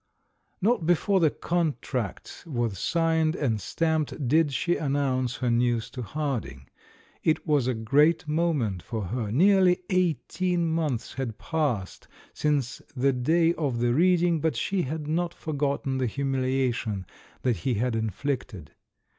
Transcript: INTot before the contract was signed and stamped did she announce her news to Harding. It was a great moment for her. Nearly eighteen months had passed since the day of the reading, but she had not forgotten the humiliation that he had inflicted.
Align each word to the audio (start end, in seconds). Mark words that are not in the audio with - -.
INTot 0.63 0.87
before 0.87 1.19
the 1.19 1.29
contract 1.29 2.43
was 2.47 2.79
signed 2.79 3.35
and 3.35 3.61
stamped 3.61 4.27
did 4.27 4.51
she 4.51 4.75
announce 4.75 5.35
her 5.35 5.51
news 5.51 5.91
to 5.91 6.01
Harding. 6.01 6.67
It 7.21 7.45
was 7.45 7.67
a 7.67 7.75
great 7.75 8.27
moment 8.27 8.81
for 8.81 9.03
her. 9.03 9.31
Nearly 9.31 9.81
eighteen 9.91 10.65
months 10.67 11.13
had 11.13 11.37
passed 11.37 12.07
since 12.33 12.81
the 12.95 13.13
day 13.13 13.53
of 13.53 13.77
the 13.77 13.93
reading, 13.93 14.39
but 14.41 14.55
she 14.55 14.81
had 14.81 15.05
not 15.07 15.35
forgotten 15.35 15.99
the 15.99 16.07
humiliation 16.07 17.05
that 17.43 17.57
he 17.57 17.75
had 17.75 17.95
inflicted. 17.95 18.71